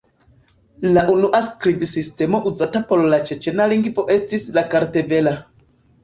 La 0.95 1.01
unua 1.15 1.41
skribsistemo 1.47 2.39
uzata 2.51 2.81
por 2.93 3.03
la 3.11 3.19
ĉeĉena 3.31 3.67
lingvo 3.73 4.05
estis 4.15 4.47
la 4.57 4.63
kartvela. 4.73 5.35